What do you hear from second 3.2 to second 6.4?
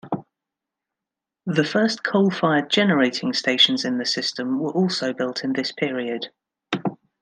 stations in the system were also built in this period.